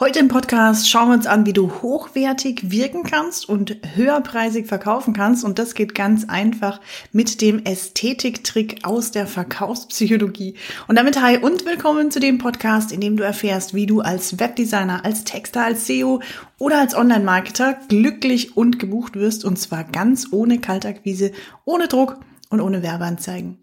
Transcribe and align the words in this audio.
Heute 0.00 0.20
im 0.20 0.28
Podcast 0.28 0.88
schauen 0.88 1.08
wir 1.08 1.14
uns 1.14 1.26
an, 1.26 1.44
wie 1.44 1.52
du 1.52 1.82
hochwertig 1.82 2.70
wirken 2.70 3.02
kannst 3.02 3.48
und 3.48 3.78
höherpreisig 3.96 4.68
verkaufen 4.68 5.12
kannst. 5.12 5.44
Und 5.44 5.58
das 5.58 5.74
geht 5.74 5.96
ganz 5.96 6.28
einfach 6.28 6.80
mit 7.10 7.40
dem 7.40 7.64
Ästhetiktrick 7.64 8.84
aus 8.84 9.10
der 9.10 9.26
Verkaufspsychologie. 9.26 10.54
Und 10.86 10.96
damit 10.96 11.20
hi 11.20 11.38
und 11.38 11.66
willkommen 11.66 12.12
zu 12.12 12.20
dem 12.20 12.38
Podcast, 12.38 12.92
in 12.92 13.00
dem 13.00 13.16
du 13.16 13.24
erfährst, 13.24 13.74
wie 13.74 13.86
du 13.86 14.00
als 14.00 14.38
Webdesigner, 14.38 15.04
als 15.04 15.24
Texter, 15.24 15.64
als 15.64 15.88
SEO 15.88 16.22
oder 16.58 16.78
als 16.78 16.94
Online-Marketer 16.94 17.76
glücklich 17.88 18.56
und 18.56 18.78
gebucht 18.78 19.16
wirst. 19.16 19.44
Und 19.44 19.58
zwar 19.58 19.82
ganz 19.82 20.28
ohne 20.30 20.60
Kaltakquise, 20.60 21.32
ohne 21.64 21.88
Druck 21.88 22.20
und 22.50 22.60
ohne 22.60 22.82
Werbeanzeigen. 22.82 23.58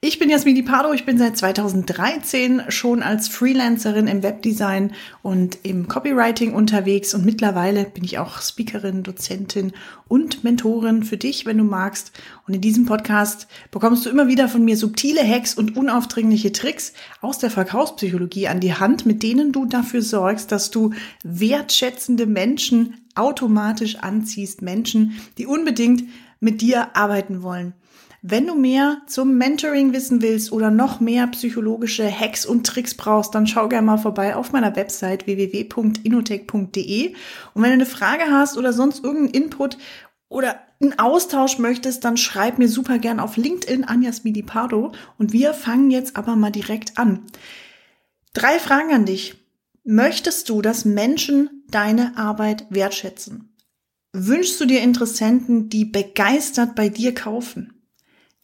Ich 0.00 0.18
bin 0.18 0.30
Jasmini 0.30 0.62
Pardo, 0.62 0.94
ich 0.94 1.04
bin 1.04 1.18
seit 1.18 1.36
2013 1.36 2.62
schon 2.68 3.02
als 3.02 3.28
Freelancerin 3.28 4.06
im 4.06 4.22
Webdesign 4.22 4.92
und 5.20 5.58
im 5.62 5.88
Copywriting 5.88 6.54
unterwegs 6.54 7.12
und 7.12 7.26
mittlerweile 7.26 7.84
bin 7.84 8.02
ich 8.02 8.18
auch 8.18 8.40
Speakerin, 8.40 9.02
Dozentin 9.02 9.72
und 10.08 10.42
Mentorin 10.42 11.02
für 11.02 11.18
dich, 11.18 11.44
wenn 11.44 11.58
du 11.58 11.64
magst. 11.64 12.12
Und 12.46 12.54
in 12.54 12.62
diesem 12.62 12.86
Podcast 12.86 13.46
bekommst 13.70 14.06
du 14.06 14.10
immer 14.10 14.26
wieder 14.26 14.48
von 14.48 14.64
mir 14.64 14.78
subtile 14.78 15.22
Hacks 15.22 15.54
und 15.54 15.76
unaufdringliche 15.76 16.52
Tricks 16.52 16.94
aus 17.20 17.38
der 17.38 17.50
Verkaufspsychologie 17.50 18.48
an 18.48 18.60
die 18.60 18.74
Hand, 18.74 19.04
mit 19.04 19.22
denen 19.22 19.52
du 19.52 19.66
dafür 19.66 20.00
sorgst, 20.00 20.50
dass 20.50 20.70
du 20.70 20.94
wertschätzende 21.22 22.24
Menschen 22.24 22.94
automatisch 23.14 23.96
anziehst, 23.96 24.62
Menschen, 24.62 25.20
die 25.36 25.46
unbedingt 25.46 26.04
mit 26.40 26.60
dir 26.60 26.96
arbeiten 26.96 27.42
wollen. 27.42 27.74
Wenn 28.22 28.46
du 28.46 28.54
mehr 28.54 29.00
zum 29.06 29.38
Mentoring 29.38 29.94
wissen 29.94 30.20
willst 30.20 30.52
oder 30.52 30.70
noch 30.70 31.00
mehr 31.00 31.26
psychologische 31.28 32.10
Hacks 32.10 32.44
und 32.44 32.66
Tricks 32.66 32.94
brauchst, 32.94 33.34
dann 33.34 33.46
schau 33.46 33.68
gerne 33.68 33.86
mal 33.86 33.96
vorbei 33.96 34.36
auf 34.36 34.52
meiner 34.52 34.76
Website 34.76 35.26
www.inotech.de. 35.26 37.14
Und 37.54 37.62
wenn 37.62 37.70
du 37.70 37.74
eine 37.74 37.86
Frage 37.86 38.24
hast 38.30 38.58
oder 38.58 38.74
sonst 38.74 39.02
irgendeinen 39.02 39.44
Input 39.44 39.78
oder 40.28 40.60
einen 40.82 40.98
Austausch 40.98 41.58
möchtest, 41.58 42.04
dann 42.04 42.18
schreib 42.18 42.58
mir 42.58 42.68
super 42.68 42.98
gern 42.98 43.20
auf 43.20 43.38
LinkedIn 43.38 43.84
Anjas 43.84 44.22
Pardo. 44.44 44.92
Und 45.16 45.32
wir 45.32 45.54
fangen 45.54 45.90
jetzt 45.90 46.16
aber 46.16 46.36
mal 46.36 46.50
direkt 46.50 46.98
an. 46.98 47.24
Drei 48.34 48.58
Fragen 48.58 48.92
an 48.92 49.06
dich. 49.06 49.36
Möchtest 49.82 50.50
du, 50.50 50.60
dass 50.60 50.84
Menschen 50.84 51.64
deine 51.70 52.18
Arbeit 52.18 52.66
wertschätzen? 52.68 53.49
Wünschst 54.12 54.60
du 54.60 54.66
dir 54.66 54.80
Interessenten, 54.80 55.68
die 55.68 55.84
begeistert 55.84 56.74
bei 56.74 56.88
dir 56.88 57.14
kaufen? 57.14 57.74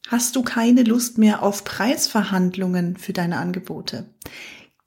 Hast 0.07 0.37
du 0.37 0.41
keine 0.41 0.83
Lust 0.83 1.17
mehr 1.17 1.43
auf 1.43 1.65
Preisverhandlungen 1.65 2.95
für 2.95 3.11
deine 3.11 3.37
Angebote? 3.37 4.05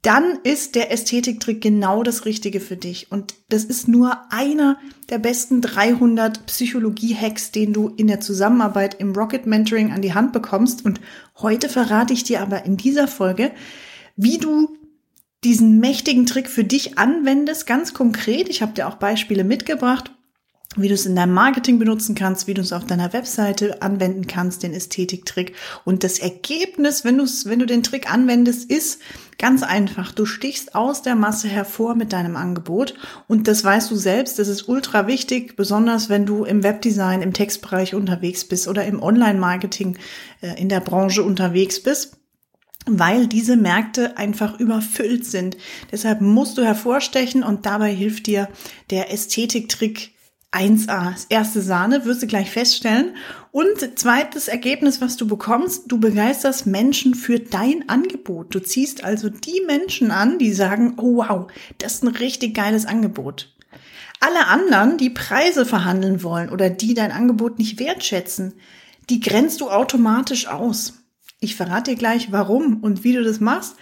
Dann 0.00 0.38
ist 0.44 0.76
der 0.76 0.90
Ästhetiktrick 0.90 1.60
genau 1.60 2.02
das 2.02 2.24
Richtige 2.24 2.60
für 2.60 2.78
dich. 2.78 3.12
Und 3.12 3.34
das 3.50 3.64
ist 3.64 3.86
nur 3.86 4.32
einer 4.32 4.78
der 5.10 5.18
besten 5.18 5.60
300 5.60 6.46
Psychologie-Hacks, 6.46 7.52
den 7.52 7.74
du 7.74 7.88
in 7.98 8.06
der 8.06 8.20
Zusammenarbeit 8.20 8.94
im 8.98 9.12
Rocket 9.12 9.44
Mentoring 9.44 9.92
an 9.92 10.00
die 10.00 10.14
Hand 10.14 10.32
bekommst. 10.32 10.86
Und 10.86 11.02
heute 11.36 11.68
verrate 11.68 12.14
ich 12.14 12.24
dir 12.24 12.40
aber 12.40 12.64
in 12.64 12.78
dieser 12.78 13.06
Folge, 13.06 13.52
wie 14.16 14.38
du 14.38 14.78
diesen 15.44 15.80
mächtigen 15.80 16.24
Trick 16.24 16.48
für 16.48 16.64
dich 16.64 16.96
anwendest, 16.96 17.66
ganz 17.66 17.92
konkret. 17.92 18.48
Ich 18.48 18.62
habe 18.62 18.72
dir 18.72 18.88
auch 18.88 18.96
Beispiele 18.96 19.44
mitgebracht 19.44 20.10
wie 20.76 20.86
du 20.86 20.94
es 20.94 21.04
in 21.04 21.16
deinem 21.16 21.34
Marketing 21.34 21.80
benutzen 21.80 22.14
kannst, 22.14 22.46
wie 22.46 22.54
du 22.54 22.62
es 22.62 22.72
auf 22.72 22.86
deiner 22.86 23.12
Webseite 23.12 23.82
anwenden 23.82 24.28
kannst, 24.28 24.62
den 24.62 24.72
Ästhetiktrick. 24.72 25.54
Und 25.84 26.04
das 26.04 26.20
Ergebnis, 26.20 27.04
wenn 27.04 27.18
du 27.18 27.24
es, 27.24 27.46
wenn 27.46 27.58
du 27.58 27.66
den 27.66 27.82
Trick 27.82 28.12
anwendest, 28.12 28.70
ist 28.70 29.00
ganz 29.36 29.64
einfach. 29.64 30.12
Du 30.12 30.26
stichst 30.26 30.76
aus 30.76 31.02
der 31.02 31.16
Masse 31.16 31.48
hervor 31.48 31.96
mit 31.96 32.12
deinem 32.12 32.36
Angebot. 32.36 32.94
Und 33.26 33.48
das 33.48 33.64
weißt 33.64 33.90
du 33.90 33.96
selbst. 33.96 34.38
Das 34.38 34.46
ist 34.46 34.68
ultra 34.68 35.08
wichtig, 35.08 35.56
besonders 35.56 36.08
wenn 36.08 36.24
du 36.24 36.44
im 36.44 36.62
Webdesign, 36.62 37.22
im 37.22 37.32
Textbereich 37.32 37.96
unterwegs 37.96 38.44
bist 38.44 38.68
oder 38.68 38.84
im 38.84 39.02
Online-Marketing 39.02 39.98
äh, 40.40 40.60
in 40.60 40.68
der 40.68 40.80
Branche 40.80 41.22
unterwegs 41.22 41.82
bist 41.82 42.16
weil 42.86 43.26
diese 43.26 43.56
Märkte 43.56 44.16
einfach 44.16 44.58
überfüllt 44.58 45.26
sind. 45.26 45.58
Deshalb 45.92 46.22
musst 46.22 46.56
du 46.56 46.64
hervorstechen 46.64 47.42
und 47.42 47.66
dabei 47.66 47.92
hilft 47.92 48.26
dir 48.26 48.48
der 48.88 49.12
Ästhetiktrick 49.12 50.14
1A, 50.52 51.12
das 51.12 51.26
erste 51.28 51.62
Sahne, 51.62 52.04
wirst 52.04 52.22
du 52.22 52.26
gleich 52.26 52.50
feststellen. 52.50 53.14
Und 53.52 53.98
zweites 53.98 54.48
Ergebnis, 54.48 55.00
was 55.00 55.16
du 55.16 55.26
bekommst, 55.26 55.84
du 55.86 55.98
begeisterst 55.98 56.66
Menschen 56.66 57.14
für 57.14 57.38
dein 57.38 57.88
Angebot. 57.88 58.54
Du 58.54 58.60
ziehst 58.60 59.04
also 59.04 59.28
die 59.28 59.62
Menschen 59.66 60.10
an, 60.10 60.38
die 60.38 60.52
sagen, 60.52 60.94
oh 60.96 61.16
wow, 61.16 61.46
das 61.78 61.94
ist 61.94 62.04
ein 62.04 62.08
richtig 62.08 62.54
geiles 62.54 62.84
Angebot. 62.84 63.54
Alle 64.18 64.48
anderen, 64.48 64.98
die 64.98 65.10
Preise 65.10 65.64
verhandeln 65.64 66.22
wollen 66.22 66.50
oder 66.50 66.68
die 66.68 66.94
dein 66.94 67.12
Angebot 67.12 67.58
nicht 67.58 67.78
wertschätzen, 67.78 68.54
die 69.08 69.20
grenzt 69.20 69.60
du 69.60 69.70
automatisch 69.70 70.46
aus. 70.46 70.94
Ich 71.40 71.56
verrate 71.56 71.92
dir 71.92 71.96
gleich, 71.96 72.32
warum 72.32 72.82
und 72.82 73.02
wie 73.02 73.14
du 73.14 73.22
das 73.22 73.40
machst. 73.40 73.76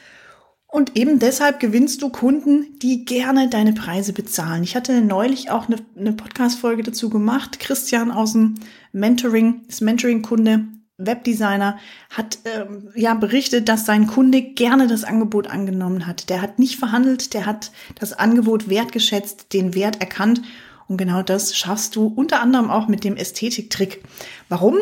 Und 0.71 0.97
eben 0.97 1.19
deshalb 1.19 1.61
gewinnst 1.61 2.03
du 2.03 2.11
Kunden, 2.11 2.79
die 2.81 3.07
gerne 3.07 3.49
deine 3.49 3.73
Preise 3.73 4.13
bezahlen. 4.13 4.63
Ich 4.63 4.77
hatte 4.77 5.01
neulich 5.01 5.51
auch 5.51 5.67
eine, 5.67 5.79
eine 5.99 6.13
Podcast-Folge 6.13 6.83
dazu 6.83 7.09
gemacht. 7.09 7.59
Christian 7.59 8.11
aus 8.11 8.35
dem 8.35 8.57
Mentoring, 8.93 9.63
ist 9.67 9.81
Mentoring-Kunde, 9.81 10.65
Webdesigner, 10.99 11.79
hat 12.11 12.41
ähm, 12.45 12.91
ja 12.95 13.15
berichtet, 13.15 13.71
dass 13.71 13.87
sein 13.87 14.07
Kunde 14.07 14.43
gerne 14.43 14.89
das 14.89 15.05
Angebot 15.05 15.49
angenommen 15.49 16.07
hat. 16.07 16.29
Der 16.29 16.43
hat 16.43 16.59
nicht 16.59 16.77
verhandelt, 16.77 17.33
der 17.33 17.47
hat 17.47 17.73
das 17.99 18.13
Angebot 18.13 18.69
wertgeschätzt, 18.69 19.55
den 19.55 19.75
Wert 19.75 20.03
erkannt. 20.03 20.43
Und 20.87 20.99
genau 20.99 21.23
das 21.23 21.57
schaffst 21.57 21.97
du 21.97 22.09
unter 22.09 22.43
anderem 22.43 22.71
auch 22.71 22.89
mit 22.89 23.05
dem 23.05 23.17
Ästhetiktrick. 23.17 24.03
Warum? 24.51 24.77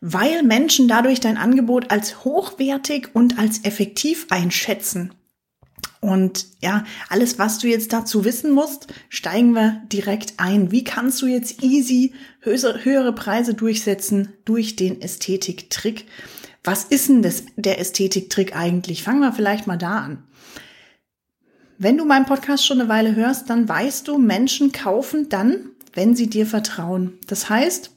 Weil 0.00 0.44
Menschen 0.44 0.86
dadurch 0.86 1.18
dein 1.18 1.36
Angebot 1.36 1.90
als 1.90 2.24
hochwertig 2.24 3.08
und 3.14 3.40
als 3.40 3.64
effektiv 3.64 4.26
einschätzen. 4.30 5.12
Und 6.02 6.48
ja, 6.60 6.84
alles, 7.08 7.38
was 7.38 7.60
du 7.60 7.68
jetzt 7.68 7.92
dazu 7.92 8.24
wissen 8.24 8.50
musst, 8.50 8.88
steigen 9.08 9.52
wir 9.52 9.82
direkt 9.92 10.34
ein. 10.38 10.72
Wie 10.72 10.82
kannst 10.82 11.22
du 11.22 11.26
jetzt 11.26 11.62
easy 11.62 12.12
höhere 12.40 13.12
Preise 13.14 13.54
durchsetzen 13.54 14.32
durch 14.44 14.74
den 14.74 15.00
Ästhetiktrick? 15.00 16.06
Was 16.64 16.82
ist 16.82 17.08
denn 17.08 17.22
das, 17.22 17.44
der 17.54 17.78
Ästhetiktrick 17.78 18.56
eigentlich? 18.56 19.04
Fangen 19.04 19.20
wir 19.20 19.32
vielleicht 19.32 19.68
mal 19.68 19.78
da 19.78 19.98
an. 19.98 20.24
Wenn 21.78 21.96
du 21.96 22.04
meinen 22.04 22.26
Podcast 22.26 22.66
schon 22.66 22.80
eine 22.80 22.88
Weile 22.88 23.14
hörst, 23.14 23.48
dann 23.48 23.68
weißt 23.68 24.08
du, 24.08 24.18
Menschen 24.18 24.72
kaufen 24.72 25.28
dann, 25.28 25.70
wenn 25.94 26.16
sie 26.16 26.26
dir 26.26 26.46
vertrauen. 26.46 27.20
Das 27.28 27.48
heißt, 27.48 27.92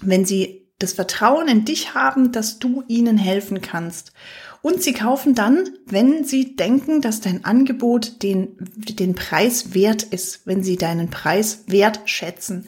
wenn 0.00 0.24
sie 0.24 0.68
das 0.80 0.92
Vertrauen 0.92 1.46
in 1.46 1.64
dich 1.64 1.94
haben, 1.94 2.32
dass 2.32 2.58
du 2.58 2.82
ihnen 2.88 3.16
helfen 3.16 3.60
kannst. 3.60 4.12
Und 4.62 4.80
sie 4.80 4.92
kaufen 4.92 5.34
dann, 5.34 5.68
wenn 5.86 6.24
sie 6.24 6.54
denken, 6.54 7.00
dass 7.00 7.20
dein 7.20 7.44
Angebot 7.44 8.22
den, 8.22 8.56
den 8.76 9.14
Preis 9.14 9.74
wert 9.74 10.04
ist, 10.04 10.46
wenn 10.46 10.62
sie 10.62 10.76
deinen 10.76 11.10
Preis 11.10 11.64
wert 11.66 12.00
schätzen. 12.04 12.66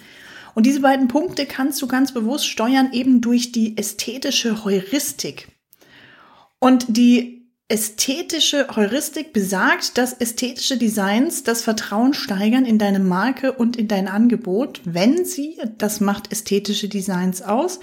Und 0.54 0.66
diese 0.66 0.80
beiden 0.80 1.08
Punkte 1.08 1.46
kannst 1.46 1.80
du 1.80 1.86
ganz 1.86 2.12
bewusst 2.12 2.48
steuern, 2.48 2.90
eben 2.92 3.20
durch 3.20 3.52
die 3.52 3.76
ästhetische 3.78 4.64
Heuristik. 4.64 5.48
Und 6.58 6.84
die 6.88 7.44
Ästhetische 7.66 8.66
Heuristik 8.76 9.32
besagt, 9.32 9.96
dass 9.96 10.12
ästhetische 10.12 10.76
Designs 10.76 11.44
das 11.44 11.62
Vertrauen 11.62 12.12
steigern 12.12 12.66
in 12.66 12.78
deine 12.78 12.98
Marke 12.98 13.52
und 13.52 13.76
in 13.76 13.88
dein 13.88 14.06
Angebot, 14.06 14.82
wenn 14.84 15.24
sie, 15.24 15.58
das 15.78 15.98
macht 15.98 16.30
ästhetische 16.30 16.90
Designs 16.90 17.40
aus, 17.40 17.80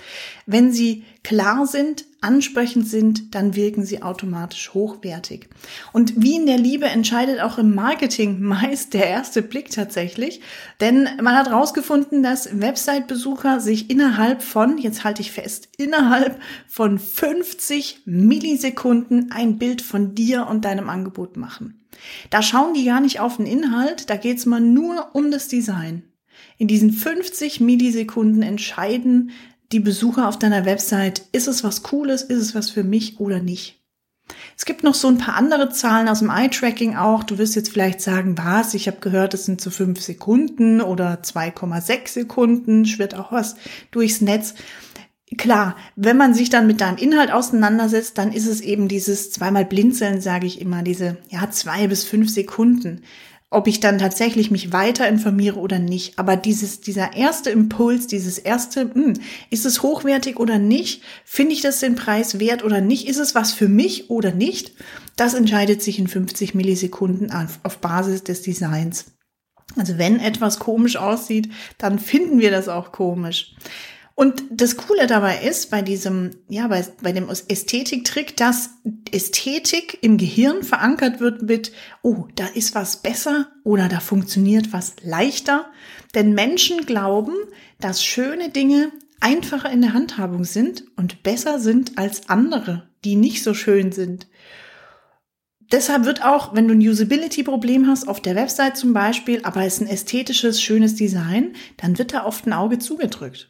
wenn 0.51 0.71
sie 0.71 1.03
klar 1.23 1.65
sind, 1.65 2.05
ansprechend 2.21 2.87
sind, 2.87 3.33
dann 3.33 3.55
wirken 3.55 3.83
sie 3.83 4.03
automatisch 4.03 4.73
hochwertig. 4.73 5.49
Und 5.91 6.21
wie 6.21 6.35
in 6.35 6.45
der 6.45 6.57
Liebe 6.57 6.85
entscheidet 6.85 7.41
auch 7.41 7.57
im 7.57 7.73
Marketing 7.73 8.41
meist 8.41 8.93
der 8.93 9.07
erste 9.07 9.41
Blick 9.41 9.71
tatsächlich. 9.71 10.41
Denn 10.79 11.09
man 11.21 11.35
hat 11.35 11.49
herausgefunden, 11.49 12.21
dass 12.23 12.59
Website-Besucher 12.59 13.59
sich 13.59 13.89
innerhalb 13.89 14.43
von, 14.43 14.77
jetzt 14.77 15.03
halte 15.03 15.21
ich 15.21 15.31
fest, 15.31 15.69
innerhalb 15.77 16.39
von 16.67 16.99
50 16.99 18.01
Millisekunden 18.05 19.31
ein 19.31 19.57
Bild 19.57 19.81
von 19.81 20.15
dir 20.15 20.47
und 20.47 20.65
deinem 20.65 20.89
Angebot 20.89 21.37
machen. 21.37 21.81
Da 22.29 22.41
schauen 22.41 22.73
die 22.73 22.85
gar 22.85 23.01
nicht 23.01 23.19
auf 23.19 23.37
den 23.37 23.45
Inhalt, 23.45 24.09
da 24.09 24.15
geht 24.15 24.37
es 24.37 24.45
mal 24.45 24.61
nur 24.61 25.09
um 25.13 25.31
das 25.31 25.47
Design. 25.47 26.03
In 26.57 26.67
diesen 26.67 26.91
50 26.91 27.59
Millisekunden 27.59 28.43
entscheiden 28.43 29.31
die 29.71 29.79
Besucher 29.79 30.27
auf 30.27 30.37
deiner 30.37 30.65
Website, 30.65 31.23
ist 31.31 31.47
es 31.47 31.63
was 31.63 31.83
Cooles, 31.83 32.23
ist 32.23 32.39
es 32.39 32.55
was 32.55 32.69
für 32.69 32.83
mich 32.83 33.19
oder 33.19 33.39
nicht. 33.39 33.81
Es 34.57 34.65
gibt 34.65 34.83
noch 34.83 34.93
so 34.93 35.07
ein 35.07 35.17
paar 35.17 35.35
andere 35.35 35.69
Zahlen 35.69 36.07
aus 36.07 36.19
dem 36.19 36.29
Eye-Tracking 36.29 36.95
auch. 36.95 37.23
Du 37.23 37.37
wirst 37.37 37.55
jetzt 37.55 37.69
vielleicht 37.69 38.01
sagen, 38.01 38.37
was? 38.37 38.73
Ich 38.73 38.87
habe 38.87 38.99
gehört, 38.99 39.33
es 39.33 39.45
sind 39.45 39.59
so 39.61 39.69
fünf 39.69 40.01
Sekunden 40.01 40.81
oder 40.81 41.21
2,6 41.21 42.07
Sekunden, 42.09 42.85
schwirrt 42.85 43.15
auch 43.15 43.31
was 43.31 43.55
durchs 43.91 44.21
Netz. 44.21 44.53
Klar, 45.37 45.77
wenn 45.95 46.17
man 46.17 46.33
sich 46.33 46.49
dann 46.49 46.67
mit 46.67 46.81
deinem 46.81 46.97
Inhalt 46.97 47.31
auseinandersetzt, 47.31 48.17
dann 48.17 48.33
ist 48.33 48.47
es 48.47 48.59
eben 48.59 48.89
dieses 48.89 49.31
zweimal 49.31 49.63
blinzeln, 49.63 50.19
sage 50.19 50.45
ich 50.45 50.59
immer, 50.59 50.83
diese 50.83 51.17
ja 51.29 51.49
zwei 51.49 51.87
bis 51.87 52.03
fünf 52.03 52.29
Sekunden. 52.29 53.01
Ob 53.51 53.67
ich 53.67 53.81
dann 53.81 53.99
tatsächlich 53.99 54.49
mich 54.49 54.71
weiter 54.71 55.07
informiere 55.09 55.59
oder 55.59 55.77
nicht. 55.77 56.17
Aber 56.17 56.37
dieses, 56.37 56.79
dieser 56.79 57.13
erste 57.15 57.49
Impuls, 57.49 58.07
dieses 58.07 58.37
erste, 58.37 58.89
hm, 58.93 59.13
ist 59.49 59.65
es 59.65 59.83
hochwertig 59.83 60.39
oder 60.39 60.57
nicht? 60.57 61.03
Finde 61.25 61.53
ich 61.53 61.61
das 61.61 61.81
den 61.81 61.95
Preis 61.95 62.39
wert 62.39 62.63
oder 62.63 62.79
nicht? 62.79 63.07
Ist 63.09 63.19
es 63.19 63.35
was 63.35 63.51
für 63.51 63.67
mich 63.67 64.09
oder 64.09 64.31
nicht? 64.33 64.71
Das 65.17 65.33
entscheidet 65.33 65.83
sich 65.83 65.99
in 65.99 66.07
50 66.07 66.55
Millisekunden 66.55 67.29
auf, 67.29 67.59
auf 67.63 67.79
Basis 67.79 68.23
des 68.23 68.41
Designs. 68.41 69.11
Also 69.77 69.97
wenn 69.97 70.21
etwas 70.21 70.59
komisch 70.59 70.95
aussieht, 70.95 71.51
dann 71.77 71.99
finden 71.99 72.39
wir 72.39 72.51
das 72.51 72.69
auch 72.69 72.93
komisch. 72.93 73.53
Und 74.15 74.43
das 74.51 74.77
Coole 74.77 75.07
dabei 75.07 75.39
ist 75.39 75.71
bei 75.71 75.81
diesem, 75.81 76.31
ja, 76.47 76.67
bei, 76.67 76.85
bei 77.01 77.11
dem 77.11 77.29
Ästhetiktrick, 77.29 78.37
dass 78.37 78.71
Ästhetik 79.11 79.97
im 80.01 80.17
Gehirn 80.17 80.63
verankert 80.63 81.19
wird 81.19 81.41
mit, 81.43 81.71
oh, 82.01 82.27
da 82.35 82.45
ist 82.47 82.75
was 82.75 83.01
besser 83.01 83.47
oder 83.63 83.87
da 83.87 83.99
funktioniert 83.99 84.73
was 84.73 84.95
leichter. 85.01 85.65
Denn 86.13 86.33
Menschen 86.33 86.85
glauben, 86.85 87.33
dass 87.79 88.03
schöne 88.03 88.49
Dinge 88.49 88.91
einfacher 89.21 89.71
in 89.71 89.81
der 89.81 89.93
Handhabung 89.93 90.43
sind 90.43 90.83
und 90.97 91.23
besser 91.23 91.59
sind 91.59 91.97
als 91.97 92.29
andere, 92.29 92.89
die 93.05 93.15
nicht 93.15 93.43
so 93.43 93.53
schön 93.53 93.91
sind. 93.91 94.27
Deshalb 95.71 96.03
wird 96.03 96.25
auch, 96.25 96.53
wenn 96.53 96.67
du 96.67 96.73
ein 96.73 96.81
Usability-Problem 96.81 97.87
hast, 97.87 98.07
auf 98.07 98.19
der 98.19 98.35
Website 98.35 98.75
zum 98.75 98.91
Beispiel, 98.93 99.39
aber 99.43 99.63
es 99.63 99.75
ist 99.75 99.81
ein 99.81 99.87
ästhetisches, 99.87 100.61
schönes 100.61 100.95
Design, 100.95 101.53
dann 101.77 101.97
wird 101.97 102.13
da 102.13 102.25
oft 102.25 102.45
ein 102.45 102.51
Auge 102.51 102.77
zugedrückt. 102.77 103.47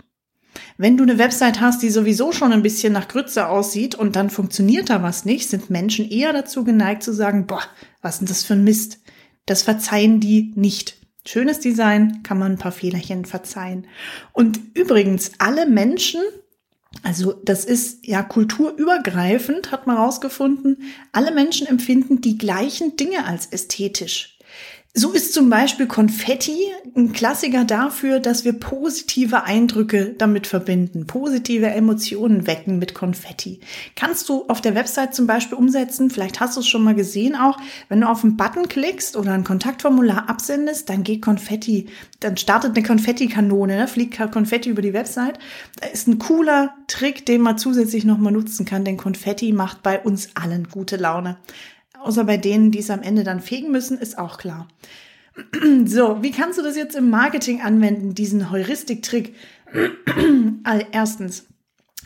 Wenn 0.77 0.97
du 0.97 1.03
eine 1.03 1.17
Website 1.17 1.61
hast, 1.61 1.81
die 1.81 1.89
sowieso 1.89 2.31
schon 2.31 2.51
ein 2.51 2.63
bisschen 2.63 2.93
nach 2.93 3.07
Grütze 3.07 3.47
aussieht 3.47 3.95
und 3.95 4.15
dann 4.15 4.29
funktioniert 4.29 4.89
da 4.89 5.03
was 5.03 5.25
nicht, 5.25 5.49
sind 5.49 5.69
Menschen 5.69 6.09
eher 6.09 6.33
dazu 6.33 6.63
geneigt 6.63 7.03
zu 7.03 7.13
sagen, 7.13 7.47
boah, 7.47 7.63
was 8.01 8.21
ist 8.21 8.29
das 8.29 8.43
für 8.43 8.53
ein 8.53 8.63
Mist? 8.63 8.99
Das 9.45 9.63
verzeihen 9.63 10.19
die 10.19 10.51
nicht. 10.55 10.97
Schönes 11.25 11.59
Design 11.59 12.23
kann 12.23 12.39
man 12.39 12.53
ein 12.53 12.57
paar 12.57 12.71
Fehlerchen 12.71 13.25
verzeihen. 13.25 13.85
Und 14.33 14.59
übrigens, 14.73 15.33
alle 15.37 15.67
Menschen, 15.67 16.21
also 17.03 17.33
das 17.33 17.63
ist 17.63 18.05
ja 18.07 18.23
kulturübergreifend, 18.23 19.71
hat 19.71 19.85
man 19.85 19.97
rausgefunden, 19.97 20.83
alle 21.11 21.31
Menschen 21.31 21.67
empfinden 21.67 22.21
die 22.21 22.37
gleichen 22.37 22.97
Dinge 22.97 23.25
als 23.25 23.45
ästhetisch. 23.45 24.39
So 24.93 25.11
ist 25.13 25.33
zum 25.33 25.49
Beispiel 25.49 25.87
Konfetti 25.87 26.69
ein 26.97 27.13
Klassiker 27.13 27.63
dafür, 27.63 28.19
dass 28.19 28.43
wir 28.43 28.51
positive 28.51 29.45
Eindrücke 29.45 30.13
damit 30.17 30.47
verbinden, 30.47 31.07
positive 31.07 31.67
Emotionen 31.67 32.45
wecken 32.45 32.77
mit 32.77 32.93
Konfetti. 32.93 33.61
Kannst 33.95 34.27
du 34.27 34.47
auf 34.49 34.59
der 34.59 34.75
Website 34.75 35.15
zum 35.15 35.27
Beispiel 35.27 35.57
umsetzen, 35.57 36.09
vielleicht 36.09 36.41
hast 36.41 36.57
du 36.57 36.59
es 36.59 36.67
schon 36.67 36.83
mal 36.83 36.93
gesehen 36.93 37.37
auch, 37.37 37.57
wenn 37.87 38.01
du 38.01 38.09
auf 38.09 38.25
einen 38.25 38.35
Button 38.35 38.67
klickst 38.67 39.15
oder 39.15 39.31
ein 39.31 39.45
Kontaktformular 39.45 40.29
absendest, 40.29 40.89
dann 40.89 41.03
geht 41.03 41.21
Konfetti, 41.21 41.87
dann 42.19 42.35
startet 42.35 42.75
eine 42.75 42.85
Konfettikanone, 42.85 43.77
ne? 43.77 43.87
fliegt 43.87 44.19
Konfetti 44.33 44.71
über 44.71 44.81
die 44.81 44.93
Website. 44.93 45.39
Das 45.79 45.93
ist 45.93 46.09
ein 46.09 46.19
cooler 46.19 46.73
Trick, 46.87 47.25
den 47.25 47.39
man 47.39 47.57
zusätzlich 47.57 48.03
nochmal 48.03 48.33
nutzen 48.33 48.65
kann, 48.65 48.83
denn 48.83 48.97
Konfetti 48.97 49.53
macht 49.53 49.83
bei 49.83 50.01
uns 50.01 50.31
allen 50.35 50.67
gute 50.67 50.97
Laune. 50.97 51.37
Außer 52.03 52.23
bei 52.23 52.37
denen, 52.37 52.71
die 52.71 52.79
es 52.79 52.89
am 52.89 53.01
Ende 53.01 53.23
dann 53.23 53.41
fegen 53.41 53.71
müssen, 53.71 53.97
ist 53.97 54.17
auch 54.17 54.37
klar. 54.37 54.67
So, 55.85 56.21
wie 56.21 56.31
kannst 56.31 56.59
du 56.59 56.63
das 56.63 56.75
jetzt 56.75 56.95
im 56.95 57.09
Marketing 57.09 57.61
anwenden, 57.61 58.13
diesen 58.13 58.51
Heuristik-Trick? 58.51 59.33
Erstens, 60.91 61.45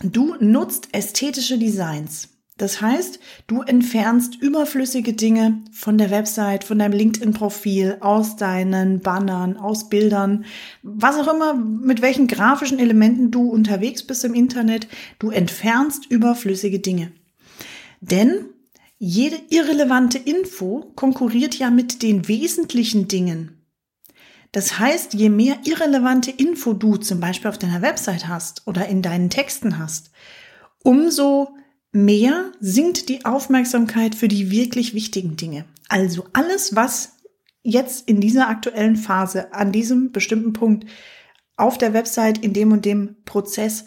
du 0.03 0.35
nutzt 0.39 0.89
ästhetische 0.93 1.57
Designs. 1.57 2.29
Das 2.57 2.81
heißt, 2.81 3.19
du 3.47 3.63
entfernst 3.63 4.41
überflüssige 4.41 5.11
Dinge 5.11 5.61
von 5.73 5.97
der 5.97 6.09
Website, 6.09 6.63
von 6.63 6.79
deinem 6.79 6.93
LinkedIn-Profil, 6.93 7.97
aus 7.99 8.37
deinen 8.37 9.01
Bannern, 9.01 9.57
aus 9.57 9.89
Bildern, 9.89 10.45
was 10.81 11.17
auch 11.17 11.33
immer, 11.33 11.53
mit 11.53 12.01
welchen 12.01 12.27
grafischen 12.27 12.79
Elementen 12.79 13.29
du 13.29 13.49
unterwegs 13.49 14.03
bist 14.03 14.23
im 14.23 14.33
Internet. 14.33 14.87
Du 15.19 15.31
entfernst 15.31 16.05
überflüssige 16.09 16.79
Dinge. 16.79 17.11
Denn 17.99 18.45
jede 18.97 19.37
irrelevante 19.49 20.17
Info 20.17 20.91
konkurriert 20.95 21.55
ja 21.55 21.69
mit 21.69 22.01
den 22.01 22.27
wesentlichen 22.27 23.07
Dingen. 23.07 23.61
Das 24.51 24.79
heißt, 24.79 25.13
je 25.13 25.29
mehr 25.29 25.57
irrelevante 25.65 26.31
Info 26.31 26.73
du 26.73 26.95
zum 26.95 27.19
Beispiel 27.19 27.49
auf 27.49 27.57
deiner 27.57 27.81
Website 27.81 28.27
hast 28.27 28.65
oder 28.65 28.87
in 28.87 29.01
deinen 29.01 29.29
Texten 29.29 29.77
hast, 29.77 30.11
umso 30.81 31.49
mehr 31.91 32.51
sinkt 32.61 33.09
die 33.09 33.25
Aufmerksamkeit 33.25 34.15
für 34.15 34.29
die 34.29 34.51
wirklich 34.51 34.93
wichtigen 34.93 35.35
Dinge. 35.35 35.65
Also 35.89 36.25
alles, 36.31 36.75
was 36.75 37.17
jetzt 37.63 38.07
in 38.07 38.21
dieser 38.21 38.47
aktuellen 38.47 38.95
Phase, 38.95 39.53
an 39.53 39.71
diesem 39.71 40.11
bestimmten 40.11 40.53
Punkt 40.53 40.85
auf 41.57 41.77
der 41.77 41.93
Website, 41.93 42.37
in 42.37 42.53
dem 42.53 42.71
und 42.71 42.85
dem 42.85 43.17
Prozess 43.25 43.85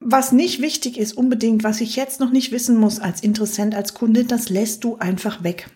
was 0.00 0.32
nicht 0.32 0.60
wichtig 0.60 0.98
ist 0.98 1.16
unbedingt, 1.16 1.64
was 1.64 1.80
ich 1.80 1.96
jetzt 1.96 2.20
noch 2.20 2.30
nicht 2.30 2.52
wissen 2.52 2.76
muss 2.76 3.00
als 3.00 3.20
Interessent, 3.20 3.74
als 3.74 3.94
Kunde, 3.94 4.24
das 4.24 4.48
lässt 4.48 4.84
du 4.84 4.96
einfach 4.96 5.42
weg. 5.42 5.68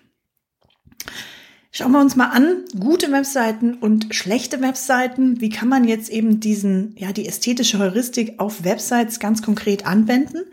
Schauen 1.70 1.92
wir 1.92 2.00
uns 2.00 2.16
mal 2.16 2.28
an, 2.28 2.64
gute 2.78 3.10
Webseiten 3.10 3.74
und 3.74 4.14
schlechte 4.14 4.60
Webseiten. 4.60 5.40
Wie 5.40 5.48
kann 5.48 5.68
man 5.68 5.84
jetzt 5.84 6.10
eben 6.10 6.38
diesen, 6.38 6.94
ja, 6.98 7.12
die 7.12 7.26
ästhetische 7.26 7.78
Heuristik 7.78 8.34
auf 8.38 8.62
Websites 8.62 9.18
ganz 9.18 9.42
konkret 9.42 9.86
anwenden? 9.86 10.44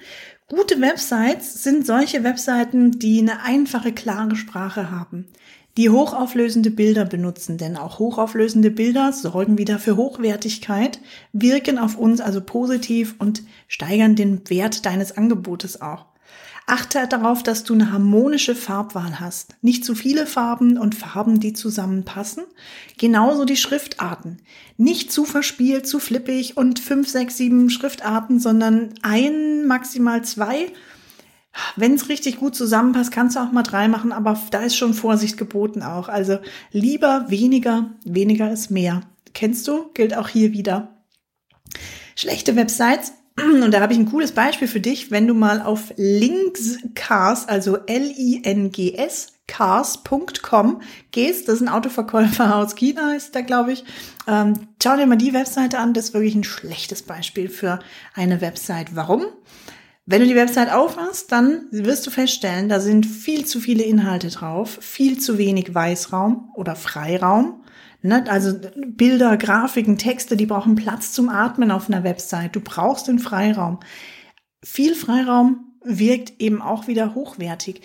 Gute 0.47 0.79
Websites 0.81 1.61
sind 1.61 1.85
solche 1.85 2.23
Webseiten, 2.23 2.97
die 2.97 3.19
eine 3.19 3.43
einfache, 3.43 3.91
klare 3.91 4.35
Sprache 4.35 4.89
haben 4.89 5.27
die 5.79 5.89
hochauflösende 5.89 6.71
Bilder 6.71 7.05
benutzen, 7.05 7.57
denn 7.57 7.77
auch 7.77 7.99
hochauflösende 7.99 8.69
Bilder 8.69 9.13
sorgen 9.13 9.57
wieder 9.57 9.79
für 9.79 9.95
Hochwertigkeit, 9.95 10.99
wirken 11.31 11.79
auf 11.79 11.97
uns 11.97 12.19
also 12.19 12.41
positiv 12.41 13.15
und 13.17 13.43
steigern 13.69 14.17
den 14.17 14.41
Wert 14.49 14.85
deines 14.85 15.15
Angebotes 15.15 15.81
auch. 15.81 16.07
Achte 16.67 17.07
darauf, 17.07 17.43
dass 17.43 17.63
du 17.63 17.75
eine 17.75 17.93
harmonische 17.93 18.55
Farbwahl 18.55 19.21
hast. 19.21 19.55
Nicht 19.61 19.85
zu 19.85 19.95
viele 19.95 20.27
Farben 20.27 20.77
und 20.77 20.95
Farben, 20.95 21.39
die 21.39 21.53
zusammenpassen. 21.53 22.43
Genauso 22.97 23.45
die 23.45 23.55
Schriftarten. 23.55 24.41
Nicht 24.75 25.13
zu 25.13 25.23
verspielt, 25.23 25.87
zu 25.87 25.99
flippig 25.99 26.57
und 26.57 26.79
fünf, 26.79 27.07
sechs, 27.07 27.37
sieben 27.37 27.69
Schriftarten, 27.69 28.41
sondern 28.41 28.89
ein, 29.01 29.65
maximal 29.65 30.25
zwei 30.25 30.73
wenn 31.75 31.93
es 31.93 32.09
richtig 32.09 32.37
gut 32.39 32.55
zusammenpasst, 32.55 33.11
kannst 33.11 33.35
du 33.35 33.39
auch 33.39 33.51
mal 33.51 33.63
drei 33.63 33.87
machen, 33.87 34.11
aber 34.11 34.39
da 34.51 34.59
ist 34.59 34.75
schon 34.75 34.93
Vorsicht 34.93 35.37
geboten 35.37 35.83
auch. 35.83 36.09
Also 36.09 36.39
lieber 36.71 37.25
weniger, 37.29 37.91
weniger 38.05 38.51
ist 38.51 38.71
mehr. 38.71 39.01
Kennst 39.33 39.67
du? 39.67 39.89
Gilt 39.93 40.15
auch 40.15 40.27
hier 40.27 40.53
wieder. 40.53 40.95
Schlechte 42.15 42.55
Websites. 42.55 43.13
Und 43.37 43.71
da 43.73 43.79
habe 43.79 43.93
ich 43.93 43.99
ein 43.99 44.09
cooles 44.09 44.33
Beispiel 44.33 44.67
für 44.67 44.79
dich, 44.79 45.11
wenn 45.11 45.27
du 45.27 45.33
mal 45.33 45.61
auf 45.61 45.93
Linkscars, 45.95 47.47
also 47.47 47.77
L-I-N-G-S, 47.85 49.27
cars.com 49.47 50.81
gehst. 51.11 51.47
Das 51.47 51.55
ist 51.55 51.61
ein 51.61 51.69
Autoverkäufer 51.69 52.55
aus 52.55 52.75
China, 52.75 53.13
ist 53.15 53.35
da, 53.35 53.41
glaube 53.41 53.73
ich. 53.73 53.83
Ähm, 54.27 54.67
schau 54.81 54.95
dir 54.95 55.07
mal 55.07 55.17
die 55.17 55.33
Webseite 55.33 55.79
an. 55.79 55.93
Das 55.93 56.05
ist 56.05 56.13
wirklich 56.13 56.35
ein 56.35 56.43
schlechtes 56.43 57.01
Beispiel 57.01 57.49
für 57.49 57.79
eine 58.13 58.41
Website. 58.41 58.95
Warum? 58.95 59.25
Wenn 60.11 60.21
du 60.21 60.27
die 60.27 60.35
Website 60.35 60.73
aufmachst, 60.73 61.31
dann 61.31 61.67
wirst 61.69 62.07
du 62.07 62.09
feststellen, 62.09 62.67
da 62.67 62.79
sind 62.79 63.05
viel 63.05 63.45
zu 63.45 63.59
viele 63.59 63.83
Inhalte 63.83 64.29
drauf, 64.29 64.79
viel 64.81 65.19
zu 65.19 65.37
wenig 65.37 65.75
Weißraum 65.75 66.49
oder 66.55 66.75
Freiraum. 66.75 67.61
Ne? 68.01 68.25
Also 68.27 68.59
Bilder, 68.75 69.37
Grafiken, 69.37 69.99
Texte, 69.99 70.35
die 70.35 70.47
brauchen 70.47 70.73
Platz 70.73 71.11
zum 71.11 71.29
Atmen 71.29 71.69
auf 71.69 71.89
einer 71.89 72.03
Website. 72.03 72.55
Du 72.55 72.59
brauchst 72.59 73.07
den 73.07 73.19
Freiraum. 73.19 73.81
Viel 74.63 74.95
Freiraum 74.95 75.75
wirkt 75.83 76.41
eben 76.41 76.59
auch 76.59 76.87
wieder 76.87 77.13
hochwertig. 77.13 77.81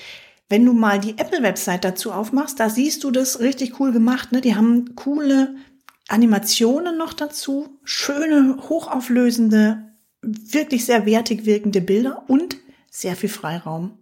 Wenn 0.49 0.65
du 0.65 0.73
mal 0.73 0.99
die 0.99 1.19
Apple-Website 1.19 1.85
dazu 1.85 2.11
aufmachst, 2.11 2.59
da 2.59 2.71
siehst 2.71 3.05
du 3.05 3.11
das 3.11 3.41
richtig 3.41 3.79
cool 3.81 3.93
gemacht. 3.93 4.33
Ne? 4.33 4.41
Die 4.41 4.57
haben 4.57 4.95
coole 4.95 5.57
Animationen 6.09 6.97
noch 6.97 7.13
dazu, 7.13 7.79
schöne, 7.85 8.57
hochauflösende 8.71 9.94
wirklich 10.25 10.85
sehr 10.85 11.07
wertig 11.07 11.45
wirkende 11.47 11.81
Bilder 11.81 12.25
und 12.29 12.57
sehr 12.91 13.17
viel 13.17 13.29
Freiraum. 13.29 13.99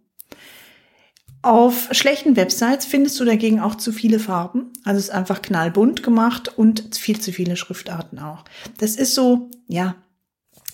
Auf 1.43 1.89
schlechten 1.91 2.37
Websites 2.37 2.87
findest 2.87 3.19
du 3.19 3.25
dagegen 3.25 3.59
auch 3.59 3.75
zu 3.75 3.91
viele 3.91 4.21
Farben. 4.21 4.73
Also 4.85 4.99
es 4.99 5.05
ist 5.07 5.11
einfach 5.11 5.43
knallbunt 5.43 6.05
gemacht 6.05 6.57
und 6.57 6.97
viel 6.97 7.21
zu 7.21 7.33
viele 7.33 7.57
Schriftarten 7.57 8.21
auch. 8.21 8.45
Das 8.79 8.95
ist 8.95 9.15
so, 9.15 9.51
ja, 9.67 9.97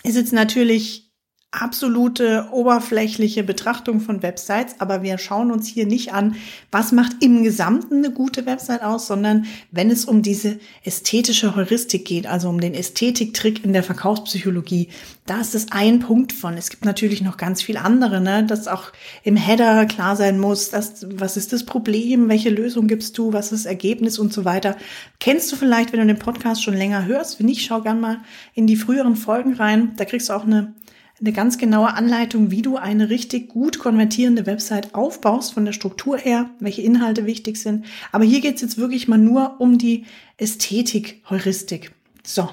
ist 0.05 0.17
jetzt 0.17 0.35
natürlich 0.35 1.08
absolute 1.51 2.49
oberflächliche 2.53 3.43
Betrachtung 3.43 4.01
von 4.01 4.23
Websites, 4.23 4.77
aber 4.81 5.03
wir 5.03 5.17
schauen 5.17 5.51
uns 5.51 5.67
hier 5.67 5.87
nicht 5.87 6.13
an, 6.13 6.37
was 6.71 6.93
macht 6.93 7.23
im 7.23 7.43
Gesamten 7.43 7.97
eine 7.97 8.13
gute 8.13 8.45
Website 8.45 8.83
aus, 8.83 9.07
sondern 9.07 9.47
wenn 9.71 9.91
es 9.91 10.05
um 10.05 10.21
diese 10.21 10.59
ästhetische 10.85 11.57
Heuristik 11.57 12.05
geht, 12.05 12.27
also 12.27 12.51
um 12.51 12.61
den 12.61 12.75
Ästhetiktrick 12.75 13.65
in 13.65 13.73
der 13.73 13.83
Verkaufspsychologie, 13.83 14.89
da 15.25 15.41
ist 15.41 15.55
es 15.55 15.73
ein 15.73 16.01
Punkt 16.01 16.35
von. 16.35 16.55
Es 16.59 16.69
gibt 16.69 16.85
natürlich 16.85 17.23
noch 17.23 17.39
ganz 17.39 17.63
viel 17.63 17.79
andere, 17.79 18.21
ne, 18.21 18.45
dass 18.45 18.69
auch 18.69 18.93
im 19.25 19.37
Header 19.37 19.87
klar 19.87 20.17
sein 20.17 20.39
muss, 20.39 20.69
dass, 20.69 21.07
was 21.15 21.39
ist 21.39 21.55
das 21.55 21.65
Problem, 21.65 22.29
welche 22.29 22.51
Lösung 22.51 22.89
gibst 22.89 23.17
du, 23.17 23.33
was 23.33 23.53
ist 23.53 23.65
das 23.65 23.71
Ergebnis 23.71 24.19
und 24.19 24.35
so 24.35 24.45
weiter. 24.45 24.77
Kennst 25.19 25.51
du 25.51 25.57
vielleicht, 25.57 25.93
wenn 25.93 26.01
du 26.01 26.07
den 26.07 26.19
Podcast 26.19 26.63
schon 26.63 26.75
länger 26.75 27.07
hörst? 27.07 27.39
Wenn 27.39 27.47
nicht, 27.47 27.65
schau 27.65 27.81
gern 27.81 28.01
mal 28.01 28.19
in 28.53 28.67
die 28.67 28.77
früheren 28.77 29.17
Folgen 29.17 29.55
rein. 29.55 29.95
Da 29.97 30.05
kriegst 30.05 30.29
du 30.29 30.35
auch 30.35 30.45
eine 30.45 30.75
eine 31.21 31.33
ganz 31.33 31.59
genaue 31.59 31.95
Anleitung, 31.95 32.51
wie 32.51 32.63
du 32.63 32.77
eine 32.77 33.11
richtig 33.11 33.49
gut 33.49 33.79
konvertierende 33.79 34.47
Website 34.47 34.95
aufbaust 34.95 35.53
von 35.53 35.65
der 35.65 35.73
Struktur 35.73 36.17
her, 36.17 36.51
welche 36.61 36.83
Inhalte 36.83 37.27
wichtig 37.27 37.57
sind. 37.57 37.87
Aber 38.13 38.25
hier 38.25 38.41
geht's 38.41 38.63
jetzt 38.63 38.79
wirklich 38.79 39.09
mal 39.09 39.19
nur 39.19 39.61
um 39.61 39.79
die 39.79 40.07
Ästhetik-Heuristik. 40.37 41.93
So. 42.25 42.49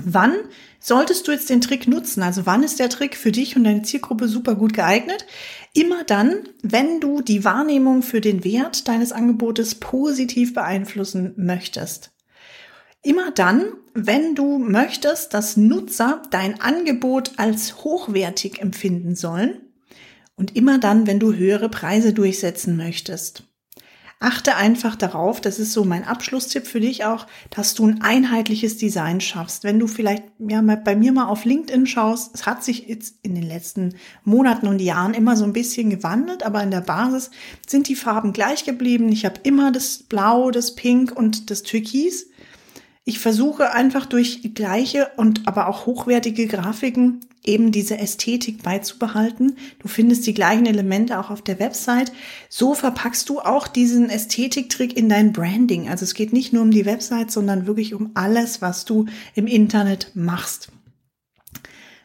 Wann 0.00 0.34
solltest 0.78 1.26
du 1.26 1.32
jetzt 1.32 1.50
den 1.50 1.60
Trick 1.60 1.88
nutzen? 1.88 2.22
Also 2.22 2.46
wann 2.46 2.62
ist 2.62 2.78
der 2.78 2.88
Trick 2.88 3.16
für 3.16 3.32
dich 3.32 3.56
und 3.56 3.64
deine 3.64 3.82
Zielgruppe 3.82 4.28
super 4.28 4.54
gut 4.54 4.72
geeignet? 4.72 5.26
Immer 5.74 6.04
dann, 6.04 6.48
wenn 6.62 7.00
du 7.00 7.20
die 7.20 7.44
Wahrnehmung 7.44 8.02
für 8.02 8.20
den 8.20 8.44
Wert 8.44 8.86
deines 8.86 9.10
Angebotes 9.10 9.74
positiv 9.74 10.54
beeinflussen 10.54 11.34
möchtest. 11.36 12.12
Immer 13.02 13.30
dann, 13.32 13.72
wenn 14.06 14.34
du 14.34 14.58
möchtest, 14.58 15.34
dass 15.34 15.56
Nutzer 15.56 16.22
dein 16.30 16.60
Angebot 16.60 17.32
als 17.36 17.84
hochwertig 17.84 18.60
empfinden 18.60 19.16
sollen 19.16 19.60
und 20.36 20.54
immer 20.56 20.78
dann, 20.78 21.06
wenn 21.06 21.18
du 21.18 21.32
höhere 21.32 21.68
Preise 21.68 22.12
durchsetzen 22.12 22.76
möchtest. 22.76 23.44
Achte 24.20 24.56
einfach 24.56 24.96
darauf, 24.96 25.40
das 25.40 25.60
ist 25.60 25.72
so 25.72 25.84
mein 25.84 26.02
Abschlusstipp 26.02 26.66
für 26.66 26.80
dich 26.80 27.04
auch, 27.04 27.28
dass 27.50 27.74
du 27.74 27.86
ein 27.86 28.02
einheitliches 28.02 28.76
Design 28.76 29.20
schaffst. 29.20 29.62
Wenn 29.62 29.78
du 29.78 29.86
vielleicht 29.86 30.24
ja, 30.40 30.60
bei 30.60 30.96
mir 30.96 31.12
mal 31.12 31.26
auf 31.26 31.44
LinkedIn 31.44 31.86
schaust, 31.86 32.34
es 32.34 32.44
hat 32.44 32.64
sich 32.64 32.88
jetzt 32.88 33.14
in 33.22 33.36
den 33.36 33.44
letzten 33.44 33.94
Monaten 34.24 34.66
und 34.66 34.80
Jahren 34.80 35.14
immer 35.14 35.36
so 35.36 35.44
ein 35.44 35.52
bisschen 35.52 35.88
gewandelt, 35.88 36.42
aber 36.42 36.64
in 36.64 36.72
der 36.72 36.80
Basis 36.80 37.30
sind 37.64 37.88
die 37.88 37.94
Farben 37.94 38.32
gleich 38.32 38.64
geblieben. 38.64 39.12
Ich 39.12 39.24
habe 39.24 39.38
immer 39.44 39.70
das 39.70 39.98
Blau, 39.98 40.50
das 40.50 40.74
Pink 40.74 41.16
und 41.16 41.50
das 41.50 41.62
Türkis. 41.62 42.28
Ich 43.08 43.20
versuche 43.20 43.72
einfach 43.72 44.04
durch 44.04 44.52
gleiche 44.52 45.12
und 45.16 45.48
aber 45.48 45.68
auch 45.68 45.86
hochwertige 45.86 46.46
Grafiken 46.46 47.20
eben 47.42 47.72
diese 47.72 47.96
Ästhetik 47.96 48.62
beizubehalten. 48.62 49.56
Du 49.78 49.88
findest 49.88 50.26
die 50.26 50.34
gleichen 50.34 50.66
Elemente 50.66 51.18
auch 51.18 51.30
auf 51.30 51.40
der 51.40 51.58
Website. 51.58 52.12
So 52.50 52.74
verpackst 52.74 53.26
du 53.30 53.40
auch 53.40 53.66
diesen 53.66 54.10
Ästhetiktrick 54.10 54.94
in 54.94 55.08
dein 55.08 55.32
Branding. 55.32 55.88
Also 55.88 56.04
es 56.04 56.12
geht 56.12 56.34
nicht 56.34 56.52
nur 56.52 56.60
um 56.60 56.70
die 56.70 56.84
Website, 56.84 57.30
sondern 57.30 57.66
wirklich 57.66 57.94
um 57.94 58.10
alles, 58.12 58.60
was 58.60 58.84
du 58.84 59.06
im 59.34 59.46
Internet 59.46 60.10
machst. 60.12 60.68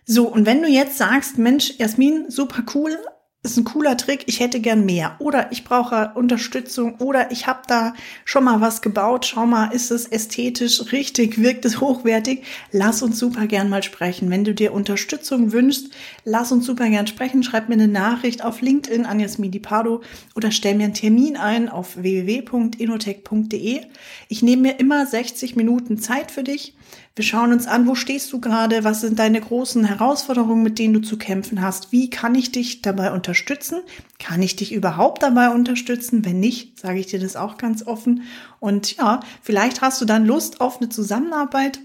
So, 0.06 0.30
und 0.30 0.46
wenn 0.46 0.62
du 0.62 0.70
jetzt 0.70 0.98
sagst, 0.98 1.38
Mensch, 1.38 1.74
Jasmin, 1.80 2.30
super 2.30 2.64
cool, 2.76 2.98
ist 3.44 3.58
ein 3.58 3.66
cooler 3.66 3.98
Trick, 3.98 4.24
ich 4.28 4.40
hätte 4.40 4.62
gern 4.62 4.86
mehr. 4.86 5.18
Oder 5.20 5.52
ich 5.52 5.66
brauche 5.66 6.14
Unterstützung. 6.16 6.96
Oder 7.00 7.30
ich 7.32 7.46
habe 7.46 7.60
da 7.68 7.94
schon 8.24 8.46
mal 8.46 8.62
was 8.62 8.82
gebaut, 8.82 9.26
schau 9.26 9.46
mal, 9.46 9.68
ist 9.74 9.92
es 9.92 10.06
ästhetisch 10.06 10.94
richtig, 10.94 11.42
wirkt 11.42 11.66
es 11.66 11.82
hochwertig, 11.82 12.44
lass 12.72 13.04
uns 13.04 13.20
super 13.20 13.46
gern 13.48 13.70
mal 13.70 13.84
sprechen. 13.84 14.30
Wenn 14.30 14.46
du 14.46 14.56
dir 14.56 14.74
Unterstützung 14.74 15.52
wünschst, 15.52 15.92
lass 16.24 16.54
uns 16.54 16.66
super 16.66 16.88
gern 16.90 17.06
sprechen, 17.06 17.44
schreib 17.44 17.68
mir 17.68 17.76
eine 17.76 17.90
Nachricht 17.90 18.46
auf 18.46 18.62
LinkedIn 18.62 19.06
an 19.06 19.20
Jasmin 19.20 19.52
Pardo 19.62 20.02
oder 20.36 20.52
stell 20.52 20.76
mir 20.76 20.86
einen 20.86 20.94
Termin 20.94 21.36
ein 21.36 21.68
auf 21.68 21.98
www.inotech.de. 21.98 23.82
Ich 24.30 24.42
nehme 24.42 24.62
mir 24.62 24.80
immer 24.80 25.06
60 25.06 25.58
Minuten 25.58 26.00
Zeit 26.00 26.32
für 26.32 26.44
dich 26.44 26.76
wir 27.16 27.24
schauen 27.24 27.54
uns 27.54 27.68
an, 27.68 27.88
wo 27.88 27.94
stehst 27.94 28.34
du 28.34 28.42
gerade, 28.42 28.84
was 28.84 29.02
sind 29.02 29.20
deine 29.20 29.40
großen 29.40 29.86
Herausforderungen, 29.86 30.64
mit 30.64 30.80
denen 30.80 30.96
du 30.96 31.00
zu 31.02 31.18
kämpfen 31.18 31.62
hast, 31.62 31.92
wie 31.92 32.10
kann 32.10 32.34
ich 32.34 32.52
dich 32.52 32.82
dabei 32.82 33.12
unterstützen, 33.12 33.82
kann 34.18 34.42
ich 34.42 34.56
dich 34.56 34.74
überhaupt 34.74 35.22
dabei 35.22 35.50
unterstützen, 35.50 36.26
wenn 36.26 36.40
nicht, 36.40 36.80
sage 36.80 37.00
ich 37.00 37.08
dir 37.08 37.20
das 37.20 37.36
auch 37.36 37.58
ganz 37.58 37.86
offen. 37.86 38.24
Und 38.60 38.98
ja, 38.98 39.20
vielleicht 39.44 39.82
hast 39.82 40.02
du 40.02 40.06
dann 40.06 40.26
Lust 40.26 40.60
auf 40.60 40.78
eine 40.78 40.90
Zusammenarbeit 40.90 41.80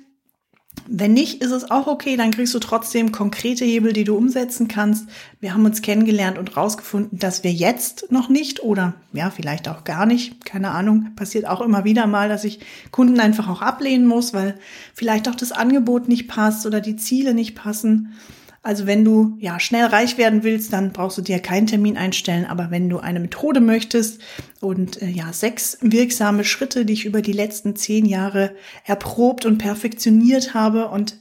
wenn 0.91 1.13
nicht, 1.13 1.43
ist 1.43 1.51
es 1.51 1.71
auch 1.71 1.87
okay, 1.87 2.17
dann 2.17 2.31
kriegst 2.31 2.55
du 2.55 2.59
trotzdem 2.59 3.13
konkrete 3.13 3.65
Hebel, 3.65 3.93
die 3.93 4.05
du 4.05 4.17
umsetzen 4.17 4.69
kannst. 4.69 5.09
Wir 5.39 5.53
haben 5.53 5.65
uns 5.65 5.83
kennengelernt 5.83 6.39
und 6.39 6.57
rausgefunden, 6.57 7.19
dass 7.19 7.45
wir 7.45 7.53
jetzt 7.53 8.11
noch 8.11 8.29
nicht 8.29 8.63
oder 8.63 8.95
ja, 9.13 9.31
vielleicht 9.31 9.69
auch 9.69 9.85
gar 9.85 10.07
nicht, 10.07 10.45
keine 10.45 10.71
Ahnung, 10.71 11.15
passiert 11.15 11.47
auch 11.47 11.61
immer 11.61 11.85
wieder 11.85 12.07
mal, 12.07 12.29
dass 12.29 12.45
ich 12.45 12.61
Kunden 12.91 13.21
einfach 13.21 13.49
auch 13.49 13.61
ablehnen 13.61 14.07
muss, 14.07 14.33
weil 14.33 14.59
vielleicht 14.95 15.29
auch 15.29 15.35
das 15.35 15.53
Angebot 15.53 16.09
nicht 16.09 16.27
passt 16.27 16.65
oder 16.65 16.81
die 16.81 16.97
Ziele 16.97 17.35
nicht 17.35 17.55
passen. 17.55 18.15
Also 18.63 18.87
wenn 18.87 19.05
du 19.05 19.37
ja 19.39 19.61
schnell 19.61 19.87
reich 19.87 20.19
werden 20.19 20.43
willst, 20.43 20.73
dann 20.73 20.93
brauchst 20.93 21.17
du 21.17 21.23
dir 21.23 21.39
keinen 21.39 21.67
Termin 21.67 21.97
einstellen. 21.97 22.45
Aber 22.45 22.71
wenn 22.71 22.89
du 22.89 22.99
eine 22.99 23.21
Methode 23.21 23.61
möchtest 23.61 24.21
und 24.61 25.01
äh, 25.01 25.09
ja 25.09 25.33
sechs 25.33 25.79
wirksame 25.81 26.45
Schritte, 26.45 26.85
die 26.85 26.93
ich 26.93 27.05
über 27.05 27.23
die 27.23 27.33
letzten 27.33 27.77
zehn 27.77 28.05
Jahre 28.05 28.55
erprobt 28.85 29.47
und 29.47 29.59
perfektioniert 29.59 30.55
habe 30.55 30.89
und 30.89 31.19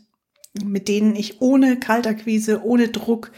mit 0.64 0.88
denen 0.88 1.16
ich 1.16 1.42
ohne 1.42 1.80
Kaltakquise, 1.80 2.64
ohne 2.64 2.90
Druck 2.90 3.32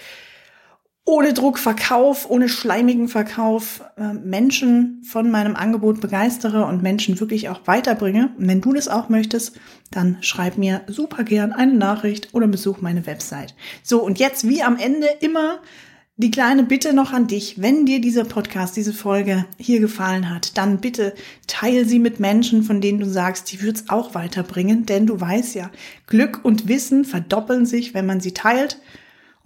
ohne 1.09 1.33
Druckverkauf, 1.33 2.29
ohne 2.29 2.47
schleimigen 2.47 3.07
Verkauf 3.07 3.81
äh, 3.97 4.13
Menschen 4.13 5.01
von 5.03 5.31
meinem 5.31 5.55
Angebot 5.55 6.01
begeistere 6.01 6.65
und 6.65 6.83
Menschen 6.83 7.19
wirklich 7.19 7.49
auch 7.49 7.61
weiterbringe. 7.65 8.29
Und 8.37 8.47
wenn 8.47 8.61
du 8.61 8.73
das 8.73 8.87
auch 8.87 9.09
möchtest, 9.09 9.59
dann 9.89 10.19
schreib 10.21 10.59
mir 10.59 10.81
super 10.85 11.23
gern 11.23 11.51
eine 11.51 11.73
Nachricht 11.73 12.29
oder 12.33 12.47
besuch 12.47 12.81
meine 12.81 13.07
Website. 13.07 13.55
So, 13.81 14.03
und 14.03 14.19
jetzt 14.19 14.47
wie 14.47 14.61
am 14.61 14.77
Ende 14.77 15.07
immer 15.19 15.59
die 16.17 16.29
kleine 16.29 16.63
Bitte 16.63 16.93
noch 16.93 17.11
an 17.11 17.25
dich, 17.25 17.59
wenn 17.59 17.87
dir 17.87 18.01
dieser 18.01 18.25
Podcast, 18.25 18.77
diese 18.77 18.93
Folge 18.93 19.45
hier 19.57 19.79
gefallen 19.79 20.29
hat, 20.29 20.57
dann 20.59 20.79
bitte 20.79 21.15
teile 21.47 21.85
sie 21.85 21.97
mit 21.97 22.19
Menschen, 22.19 22.61
von 22.61 22.81
denen 22.81 22.99
du 22.99 23.09
sagst, 23.09 23.51
die 23.51 23.63
wird's 23.63 23.85
auch 23.87 24.13
weiterbringen, 24.13 24.85
denn 24.85 25.07
du 25.07 25.19
weißt 25.19 25.55
ja, 25.55 25.71
Glück 26.05 26.41
und 26.43 26.67
Wissen 26.67 27.03
verdoppeln 27.03 27.65
sich, 27.65 27.95
wenn 27.95 28.05
man 28.05 28.19
sie 28.19 28.33
teilt. 28.33 28.79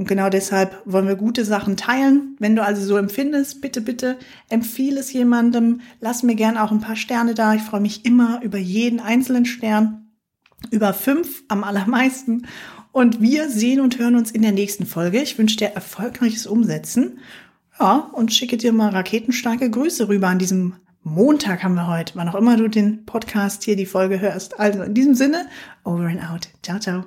Und 0.03 0.09
genau 0.09 0.27
deshalb 0.27 0.81
wollen 0.83 1.07
wir 1.07 1.15
gute 1.15 1.45
Sachen 1.45 1.77
teilen. 1.77 2.35
Wenn 2.37 2.57
du 2.57 2.61
also 2.61 2.83
so 2.83 2.97
empfindest, 2.97 3.61
bitte, 3.61 3.79
bitte 3.79 4.17
empfehle 4.49 4.99
es 4.99 5.13
jemandem. 5.13 5.79
Lass 6.01 6.23
mir 6.23 6.35
gerne 6.35 6.61
auch 6.61 6.71
ein 6.71 6.81
paar 6.81 6.97
Sterne 6.97 7.35
da. 7.35 7.53
Ich 7.53 7.61
freue 7.61 7.79
mich 7.79 8.03
immer 8.03 8.41
über 8.43 8.57
jeden 8.57 8.99
einzelnen 8.99 9.45
Stern. 9.45 10.09
Über 10.71 10.93
fünf 10.93 11.43
am 11.47 11.63
allermeisten. 11.63 12.47
Und 12.91 13.21
wir 13.21 13.47
sehen 13.47 13.79
und 13.79 13.97
hören 13.97 14.17
uns 14.17 14.29
in 14.29 14.41
der 14.41 14.51
nächsten 14.51 14.85
Folge. 14.85 15.21
Ich 15.21 15.37
wünsche 15.37 15.55
dir 15.55 15.67
erfolgreiches 15.67 16.47
Umsetzen. 16.47 17.19
Ja, 17.79 18.09
und 18.11 18.33
schicke 18.33 18.57
dir 18.57 18.73
mal 18.73 18.89
raketenstarke 18.89 19.69
Grüße 19.69 20.09
rüber 20.09 20.27
an 20.27 20.39
diesem 20.39 20.73
Montag 21.03 21.63
haben 21.63 21.75
wir 21.75 21.87
heute, 21.87 22.15
wann 22.15 22.27
auch 22.27 22.35
immer 22.35 22.57
du 22.57 22.67
den 22.67 23.05
Podcast 23.05 23.63
hier, 23.63 23.77
die 23.77 23.85
Folge 23.85 24.19
hörst. 24.19 24.59
Also 24.59 24.83
in 24.83 24.93
diesem 24.93 25.15
Sinne, 25.15 25.47
over 25.85 26.07
and 26.07 26.29
out. 26.29 26.49
Ciao, 26.61 26.77
ciao. 26.77 27.05